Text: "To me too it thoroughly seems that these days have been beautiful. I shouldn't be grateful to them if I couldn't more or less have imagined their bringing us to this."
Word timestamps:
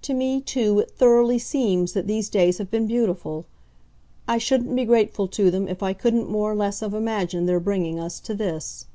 "To 0.00 0.12
me 0.12 0.40
too 0.40 0.80
it 0.80 0.90
thoroughly 0.90 1.38
seems 1.38 1.92
that 1.92 2.08
these 2.08 2.28
days 2.28 2.58
have 2.58 2.68
been 2.68 2.88
beautiful. 2.88 3.46
I 4.26 4.36
shouldn't 4.38 4.74
be 4.74 4.84
grateful 4.84 5.28
to 5.28 5.52
them 5.52 5.68
if 5.68 5.84
I 5.84 5.92
couldn't 5.92 6.28
more 6.28 6.50
or 6.50 6.56
less 6.56 6.80
have 6.80 6.94
imagined 6.94 7.48
their 7.48 7.60
bringing 7.60 8.00
us 8.00 8.18
to 8.22 8.34
this." 8.34 8.86